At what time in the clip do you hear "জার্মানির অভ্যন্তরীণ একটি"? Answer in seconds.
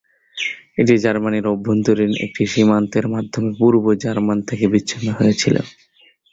1.03-2.43